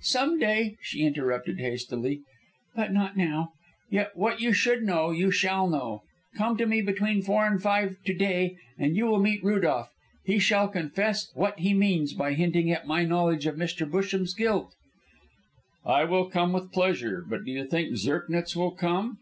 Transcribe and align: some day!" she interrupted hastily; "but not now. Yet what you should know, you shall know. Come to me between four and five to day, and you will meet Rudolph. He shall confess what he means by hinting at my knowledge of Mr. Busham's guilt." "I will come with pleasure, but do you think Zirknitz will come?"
some 0.00 0.40
day!" 0.40 0.76
she 0.82 1.04
interrupted 1.04 1.60
hastily; 1.60 2.20
"but 2.74 2.92
not 2.92 3.16
now. 3.16 3.52
Yet 3.88 4.10
what 4.16 4.40
you 4.40 4.52
should 4.52 4.82
know, 4.82 5.12
you 5.12 5.30
shall 5.30 5.68
know. 5.68 6.02
Come 6.36 6.56
to 6.56 6.66
me 6.66 6.82
between 6.82 7.22
four 7.22 7.46
and 7.46 7.62
five 7.62 7.98
to 8.04 8.12
day, 8.12 8.56
and 8.76 8.96
you 8.96 9.06
will 9.06 9.20
meet 9.20 9.44
Rudolph. 9.44 9.92
He 10.24 10.40
shall 10.40 10.66
confess 10.66 11.30
what 11.36 11.60
he 11.60 11.74
means 11.74 12.12
by 12.12 12.32
hinting 12.32 12.72
at 12.72 12.88
my 12.88 13.04
knowledge 13.04 13.46
of 13.46 13.54
Mr. 13.54 13.88
Busham's 13.88 14.34
guilt." 14.34 14.74
"I 15.86 16.02
will 16.02 16.24
come 16.28 16.52
with 16.52 16.72
pleasure, 16.72 17.24
but 17.28 17.44
do 17.44 17.52
you 17.52 17.64
think 17.64 17.92
Zirknitz 17.94 18.56
will 18.56 18.72
come?" 18.72 19.18